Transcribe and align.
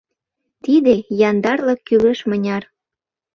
Тиде 0.63 0.93
яндарлык 1.29 1.79
кӱлеш 1.87 2.19
мыняр! 2.29 2.63